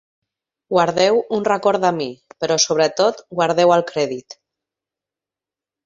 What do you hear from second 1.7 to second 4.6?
de mi, però sobre tot guardeu el crèdit.